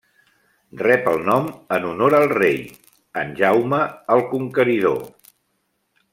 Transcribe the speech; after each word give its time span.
Rep 0.79 1.09
el 1.11 1.19
nom 1.27 1.49
en 1.77 1.85
honor 1.89 2.17
al 2.21 2.25
rei 2.31 2.57
en 3.25 3.37
Jaume, 3.43 3.83
el 4.17 4.25
conqueridor. 4.33 5.01